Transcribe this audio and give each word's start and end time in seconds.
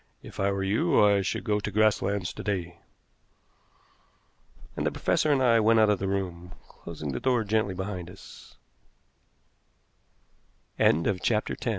If 0.23 0.39
I 0.39 0.51
were 0.51 0.63
you 0.63 1.05
I 1.05 1.21
should 1.21 1.43
go 1.43 1.59
to 1.59 1.69
Grasslands 1.69 2.33
to 2.33 2.41
day." 2.43 2.79
And 4.75 4.83
the 4.83 4.91
professor 4.91 5.31
and 5.31 5.43
I 5.43 5.59
went 5.59 5.79
out 5.79 5.91
of 5.91 5.99
the 5.99 6.07
room, 6.07 6.53
closing 6.67 7.11
the 7.11 7.19
door 7.19 7.43
gently 7.43 7.75
behin 7.75 8.07